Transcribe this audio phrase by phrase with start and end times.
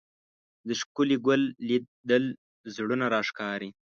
[0.67, 2.25] د ښکلي ګل لیدل
[2.75, 3.69] زړونه راښکاري